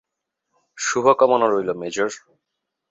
শুভকামনা 0.77 1.47
রইল, 1.47 1.69
মেজর। 1.81 2.11